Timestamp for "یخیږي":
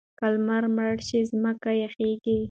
1.83-2.37